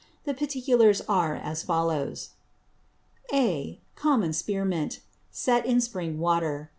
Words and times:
The 0.23 0.33
Particulars 0.33 1.01
are 1.01 1.35
as 1.35 1.61
follow. 1.61 2.11
(A.) 3.31 3.79
Common 3.93 4.33
Spear 4.33 4.65
Mint, 4.65 5.01
set 5.29 5.63
in 5.67 5.79
Spring 5.79 6.17
Water. 6.17 6.69